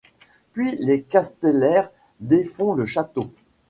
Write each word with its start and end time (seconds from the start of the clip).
Puis 0.53 0.77
les 0.79 1.03
castellers 1.03 1.83
défont 2.19 2.73
le 2.73 2.87
château. 2.87 3.29